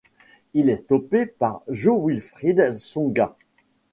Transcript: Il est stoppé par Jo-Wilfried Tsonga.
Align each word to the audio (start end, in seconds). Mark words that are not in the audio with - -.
Il 0.55 0.69
est 0.71 0.77
stoppé 0.77 1.27
par 1.27 1.61
Jo-Wilfried 1.67 2.71
Tsonga. 2.71 3.35